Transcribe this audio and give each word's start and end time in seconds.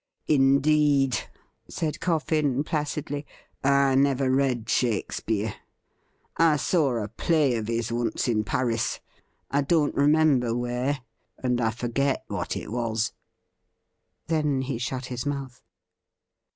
'Indeed,' 0.41 1.29
said 1.69 1.99
Coffin 1.99 2.63
placidly;' 2.63 3.23
I 3.63 3.93
never 3.93 4.31
read 4.31 4.67
Shake 4.67 5.11
speare. 5.11 5.53
I 6.37 6.55
saw 6.57 6.95
a 6.95 7.07
play 7.07 7.53
of 7.55 7.67
his 7.67 7.91
once 7.91 8.27
in 8.27 8.43
Peiris— 8.43 8.99
^I 9.53 9.67
don't 9.67 9.93
re 9.93 10.07
member 10.07 10.57
where, 10.57 11.01
and 11.37 11.61
I 11.61 11.69
forget 11.69 12.23
what 12.29 12.57
it 12.57 12.71
was.' 12.71 13.13
WHAT 14.27 14.37
IS 14.37 14.41
TO 14.41 14.41
BE 14.41 14.41
DONE 14.41 14.53
NEXT? 14.57 14.57
297 14.57 14.57
Then 14.59 14.61
he 14.73 14.77
shut 14.79 15.05
his 15.05 15.25
mouth. 15.27 15.61